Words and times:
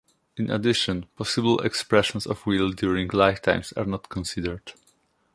In 0.35 0.49
addition, 0.49 1.05
possible 1.15 1.59
expressions 1.59 2.25
of 2.25 2.43
will 2.47 2.71
during 2.71 3.09
lifetimes 3.09 3.71
are 3.73 3.85
not 3.85 4.09
considered. 4.09 4.73